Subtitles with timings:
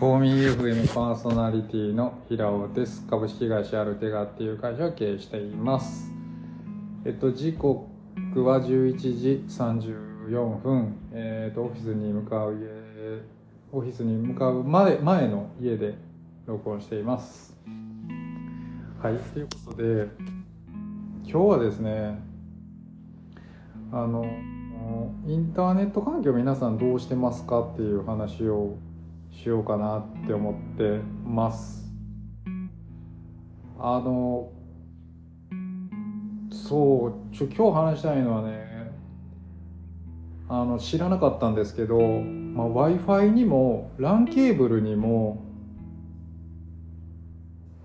[0.00, 3.06] フォーミー FM パーソナリティの平尾です。
[3.06, 6.10] 株式会社アルテガっていう会社を経営しています。
[7.04, 7.84] えっと、時刻
[8.42, 13.20] は11時34分、えっと、オフィスに向かう家、
[13.72, 15.96] オフィスに向かう前前の家で
[16.46, 17.54] 録音しています。
[19.02, 20.08] はい、ということで、
[21.24, 22.18] 今日はですね、
[23.92, 24.24] あの、
[25.26, 28.78] インターネット環境皆さんどうしてますかっていう話を
[29.30, 31.90] しようかなって思ってます。
[33.78, 34.50] あの、
[36.50, 38.92] そう、ちょ今日話したいのはね、
[40.48, 45.42] あの、知らなかったんですけど、まあ、Wi-Fi にも LAN ケーブルにも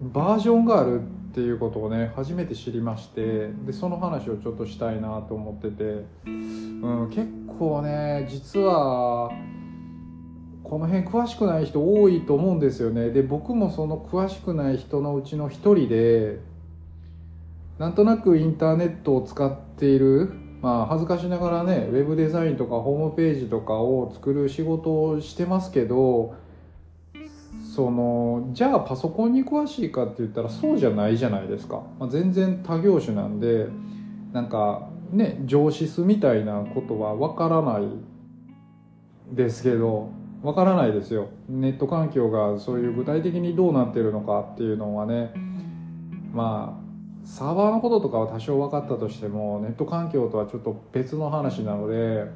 [0.00, 1.02] バージョンがある
[1.32, 7.26] っていうことをね初めて知りましてでその話をちょっとしたいなと思ってて、うん、結
[7.58, 9.30] 構ね実は
[10.72, 13.10] この辺詳しくない人多いと思うんですよね。
[13.10, 16.38] で僕もその詳しくない人のうちの一人で
[17.76, 26.36] なんとなくインターネットを使っているまあ恥ずかしながらねウェブデザインとかホームページとかを作る仕事をしてますけど
[27.76, 33.66] そのじゃあパソコンに詳しいかって言ったらそうじゃないじゃないですか、まあ、全然他業種なんで
[34.32, 41.28] なんかね上司みたいなことはわからないですけどわからないですよ。
[41.48, 45.32] ネット環境がそういう具体的にどうなってるのかっていうのはね。
[46.32, 46.82] まあ
[47.24, 52.26] サーバーのこととかは多少分かったとしてもネット環境とはちょっと別の話なので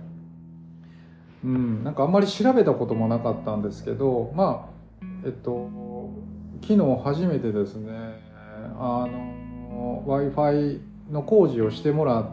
[1.44, 4.70] うんなんかあんまり調べたこともなかったんですけどま
[5.02, 5.70] あえっと
[6.62, 7.92] 昨日初めてですね
[8.78, 12.26] あの w i f i の工事をしてもらっ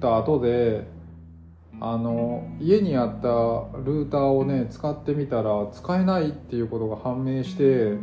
[0.00, 0.86] た後で
[1.80, 3.28] あの家にあった
[3.78, 7.98] ルーターをね使ってみたら使えないっていうことが判明して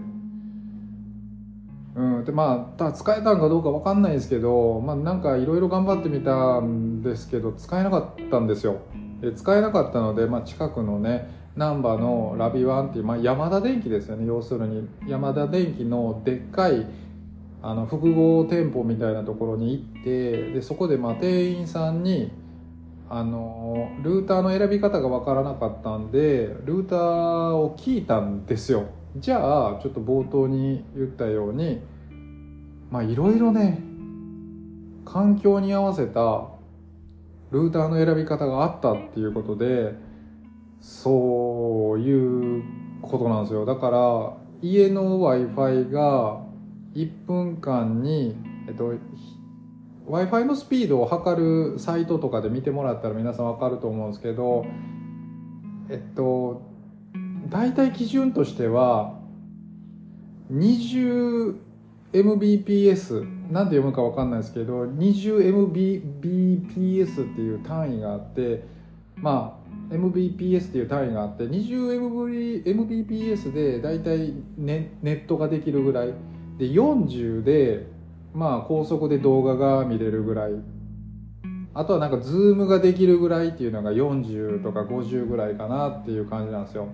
[1.95, 8.77] うんでまあた使えたんかどうか分かんないですけどまあなんかいろいろ頑張ってみたんですけど使えなかったんですよ。
[9.21, 14.25] で使えなかったので、まあ、近くのね難波のラビワンっていう、まあ、山田電機ですよね。
[14.25, 16.85] 要するに山田電機のでっかい
[17.61, 22.31] あの複合店舗みたいなところに行ってでそこでまあ店員さんに
[23.09, 26.99] あのルーターの選び方が分からなかったんでルーター
[27.55, 28.87] を聞いたんですよ。
[29.17, 31.81] じゃあちょっと冒頭に言ったように
[32.91, 33.79] まあいろいろね
[35.05, 36.47] 環境に合わせた
[37.51, 39.93] ルーターの選び方があったっていうことで
[40.81, 42.63] そういう
[43.01, 43.65] ことなんですよ。
[43.65, 46.41] だから家の w i f i が
[46.95, 48.35] 1分間に、
[48.67, 48.93] えっと、
[50.07, 54.67] w i f i のスピードを測るサイトとかで見てもらったら皆さん分かると思うんですけど
[55.89, 56.61] えっと
[57.49, 59.15] 大体基準としては
[60.51, 68.63] 20mbps なんて読むか分かんないですけど 20mbps っていう単位があって
[69.15, 69.59] ま
[69.91, 76.13] あ mbps っていう単位があって 20mbps で大体ネネットができるぐらい。
[76.57, 77.94] で40で
[78.35, 80.51] まあ高速で動画が見れるぐらい。
[81.73, 86.87] あとはなんか Zoom ができるぐらいっていうのが40とか50ぐらいかなっていう感じなんですよ。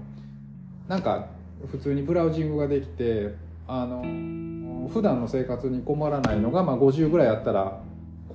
[0.88, 1.28] なんか
[1.70, 3.36] 普通にブラウジングができて
[3.68, 7.80] あの普段の生活に困らないのが、まあ、50ぐらいあったら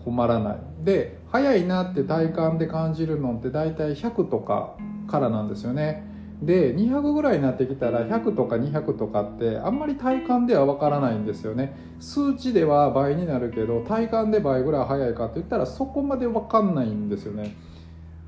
[0.05, 0.59] 困らない。
[0.85, 4.77] で早いなって体感で感じるのって大体100とか
[5.09, 6.06] からなんですよね。
[6.43, 11.77] で200ぐらいになってきたら100とか200とかってあんまり体感ではわからないんですよね。
[11.99, 17.57] 数値では倍になるけど体感で倍ぐらい早いかって言ったらそこまでわかんないんですよね。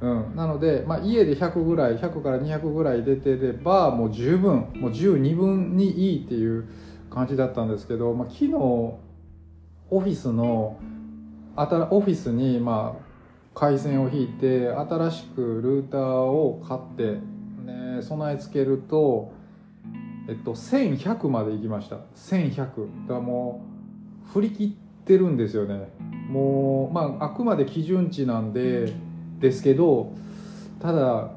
[0.00, 6.68] うん、なので、まあ、家で100ぐらい100から200ぐらい出てればもう十分もう12分にいいっていう
[7.10, 9.00] 感じだったんですけど、まあ、昨日オ
[9.90, 10.78] フィスの
[11.56, 13.08] オフィスにまあ
[13.58, 17.18] 回線を引いて新しくルーターを買って、
[17.68, 19.32] ね、備え付けると、
[20.28, 21.96] えっと、1100まで行きました。
[22.16, 22.74] 1100だか
[23.14, 23.62] らも
[24.28, 25.88] う振り切ってるんですよね。
[26.28, 28.92] もうまああくまで基準値なんで
[29.40, 30.12] ですけど
[30.80, 31.30] ただ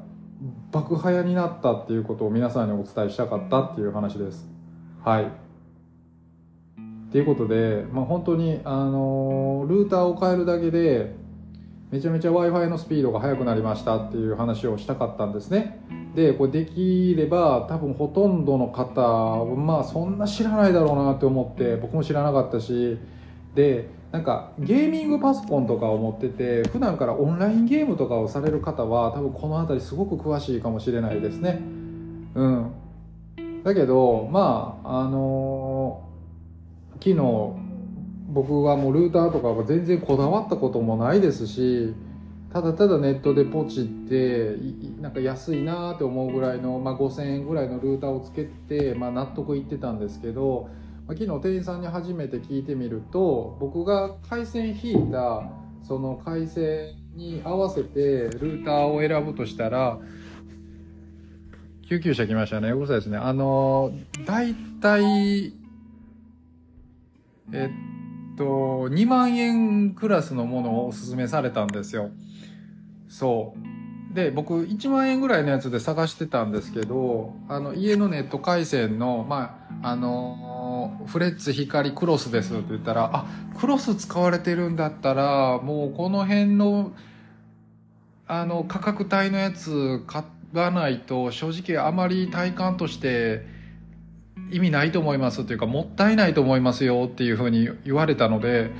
[0.70, 4.46] 爆早になったっていうことを皆さんにお伝えしたかったっていう話です。
[5.04, 5.24] はい。
[5.24, 11.14] っていうことで、まあ、本当に、あのルーターを変えるだけで
[11.92, 15.78] めちゃめちゃ w i f i のスピードが速くなりましたっていう話をしたかったんですね。
[16.16, 22.98] でこれできれば多分ほとんどの方まあそんな知らないだろうなって思って僕も知らなかったし。
[23.54, 31.60] でなんかゲーミングパソコンとかを持ってて普段からオンラインゲームとかをされる方は多分この辺りすごく詳しいかもしれないですね。
[32.34, 32.72] うん。
[33.64, 36.08] だけどまああの
[36.94, 37.16] 昨日
[38.32, 41.94] 僕はもうルーターとかは全然こだわったこともないですし
[42.50, 44.56] ただただネットでポチって
[45.00, 50.68] なんか安いなって思うぐらいの、まあ、5,000円ぐらいのルーターをつけて、まあ、納得いってたんですけど、
[51.06, 55.50] まあ、昨日店員さんに初めて聞いてみると僕が回線引いた
[55.82, 59.98] その回線に合わせてルーターを選ぶとしたら
[61.88, 62.70] 救急車来ましたね。
[62.70, 63.18] うるさいですね。
[63.18, 63.92] あの、
[64.24, 65.52] 大体、
[67.52, 68.01] えっ
[68.36, 72.10] と、2万円クラスのものをおすすめされたんですよ。
[73.08, 74.14] そう。
[74.14, 83.26] で、僕1万円ぐらいのやつで探してたんですけど、あの、家のネット回線の、まあ、あの、フレッツ光クロスですって言ったら、あ、
[83.58, 86.92] クロス使われてるんだったら、もうこの辺の、
[88.26, 93.46] あの、価格帯のやつ買わないと、正直あまり体感として
[94.52, 98.70] 意味ないと思いますっていうか、もったいないと思いますよっていうふうに言われたので、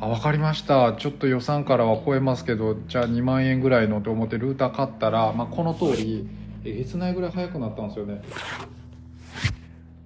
[0.00, 0.94] あ、わかりました。
[0.94, 6.28] ちょっと予算からは超えますけど、じゃあ2万円ぐらいのと思ってルーター買ったら、まあ、この通り、
[6.64, 8.22] えげつないぐらい早くなったんですよね。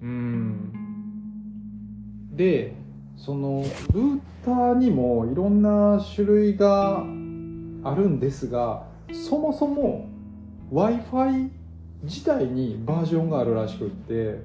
[0.01, 0.71] うん。
[2.33, 2.75] で、
[3.17, 7.01] その、ルーターにもいろんな種類があ
[7.95, 10.07] るんですが、そもそも
[10.71, 11.49] Wi-Fi
[12.03, 14.41] 自体にバージョンがあるらしくって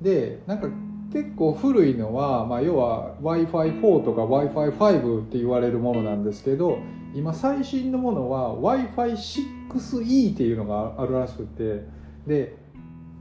[0.00, 0.68] でなんか
[1.12, 6.78] 結構古いのは、まあ、要は Wi-Fi4 とか Wi-Fi5 って言われるものなんですけど
[7.14, 11.84] 今最新のものは Wi-Fi6E っていうのがあるらしくて
[12.26, 12.56] で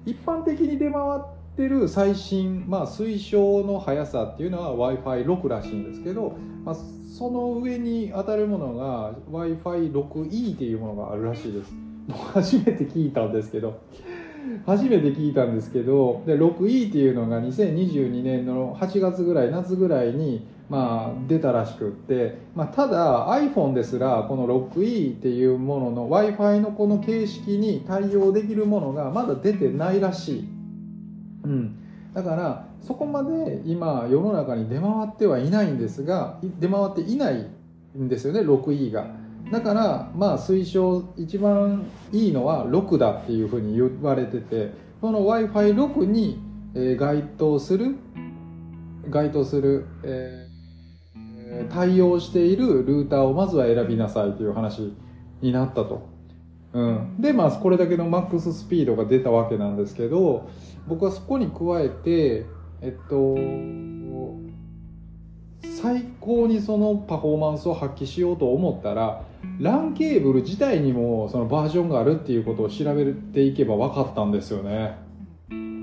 [0.06, 1.22] 一般的に出回っ
[1.56, 6.75] てる最新、まあ、推奨の速さっていうのは Wi-Fi6 らしいんですけど、まあ、
[7.18, 11.74] その上に当たるものが Wi-Fi6E っていうものがあるらしいです。
[12.33, 13.80] 初めて聞いたんですけど
[14.65, 30.50] 初めて聞いたんですけどで 6E っていうのが2022年の8月ぐらい夏ぐらいにまあ出たらしくって、まあ、ただ iPhone ですらこの 6E っていうものの w i f i のこの形式に対応できるものがまだ出てないらしい、
[31.44, 31.75] うん、
[32.13, 37.48] だからそこまで今世の中に出回ってはいないんですが出回っていない
[37.98, 39.25] んですよね 6E が。
[39.51, 44.71] だからまあ推奨一番いいのは6だっていうふうに言われてて
[45.01, 46.42] この w i f i 6に、
[46.97, 47.95] 該当する
[49.09, 54.94] 該当する、えー、対応しているルーターをまずは選びなさいという話
[55.42, 56.09] になったと。
[56.74, 60.50] うん、でまあこれだけのマックススピードが出たわけなんですけど
[60.88, 62.45] 僕はそこに加えて
[62.81, 63.36] えっと
[65.81, 69.24] 最高にそのパフォーマンスを発揮しようと思ったら
[69.60, 74.95] LAN ケーブル自体にもそのバージョンがあるっていうことを調べていけば分かったんですよね。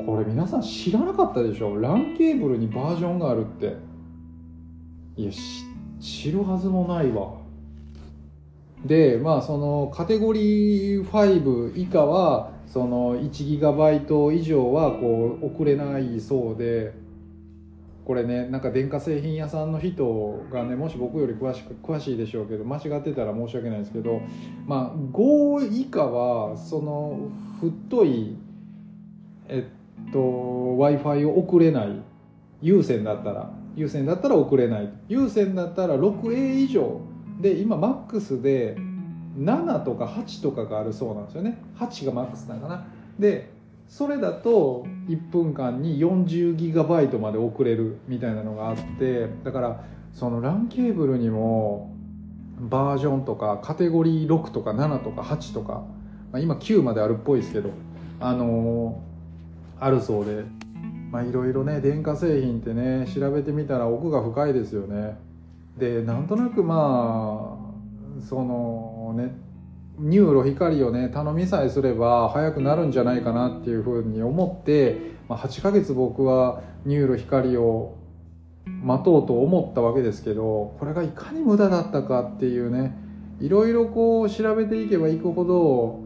[0.07, 3.77] これ皆さん知らなかったでしょ？LAN ケーブルにバージョンがあるって。
[5.17, 5.31] いや
[6.01, 7.35] 知るはずもないわ。
[8.87, 16.95] でまあそのカテゴリー5以下はその 1GB 以上はこう送れないそうで
[18.05, 24.21] これねなんか電化製品屋さんの人がねもし僕より詳しく詳しいでしょうけど間違ってたら申し訳ないですけど
[24.67, 27.31] まあ5以下はその
[27.61, 28.37] 太い
[29.49, 29.69] え
[30.09, 32.03] っと w i f i を送れない
[32.61, 34.93] 有線だったら有線だったら送れない。
[35.09, 37.01] 有線だったら 6A 以上
[37.41, 38.77] で今マックスで
[39.39, 41.59] 7とか8とかがあるそうなんですよね。
[41.79, 42.87] 8がマックスなのかな
[43.19, 43.52] で
[43.93, 49.85] それだと1分間に40ギガバイトまで送れるみたいなのがあってだから
[50.15, 51.95] その LAN ケーブルにも
[52.59, 55.85] バージョンとかカテゴリー6とか7とか8とか、
[56.33, 57.69] まあ、今9まであるっぽいですけど
[58.19, 60.45] あのー、あるそうで
[61.11, 65.19] まあいろいろね電化製品ってね調べてみたら奥が深いですよね。
[65.77, 69.35] でなんとなくまあそのね
[69.99, 74.97] NURO光をね頼みさえすれば早くなるんじゃないかなっていうふうに思って、
[75.29, 77.99] まあ、8ヶ月僕は NURO光を
[78.83, 82.97] 待とうと思ったわけですけどこれがいかに無駄だったかっていうね
[83.41, 86.01] いろいろこう調べていけばいくほど、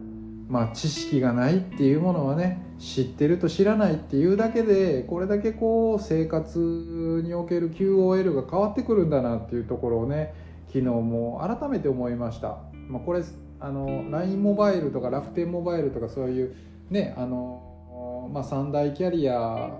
[0.49, 10.35] まあ、知識がないっていうものはね知ってると知らないっていうだけでこれだけこう生活における QOL が変わってくるんだなっていうところをね
[10.69, 12.59] 昨日も改めて思いました。
[12.89, 13.23] まあ、これ
[13.61, 16.55] あの LINE モバイルとか楽天モバイルとかそういう
[16.91, 19.71] ねあの、まあ、三大キャリア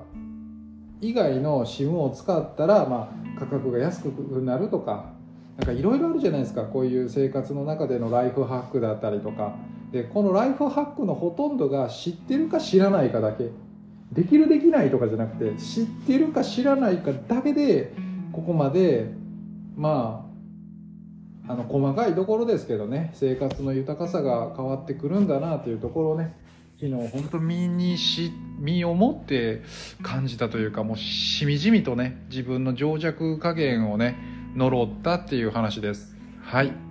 [1.01, 4.07] 以外の SIM を使ったら、まあ、価格が安く
[4.41, 5.13] なるとか
[5.59, 6.65] なんかいろいろあるじゃないですか。
[6.65, 9.57] こういう生活の中でのライフハックだったりとか。
[9.93, 13.51] でこのライフハックのほとんどが知ってるか知らないかだけ。
[14.13, 17.93] できるできないとかじゃなくて知ってるか知らないかだけで
[18.33, 19.11] ここまで
[19.77, 20.26] まあ
[21.49, 26.35] あの細かいところですけどね生活の豊かさが変わってくるんだなというところをね
[26.79, 29.63] 昨日本当身にし身をもって
[30.03, 34.17] 感じたというかもうしみじみとね自分の情弱加減をね
[34.57, 36.17] 呪ったっていう話です。
[36.43, 36.86] はい。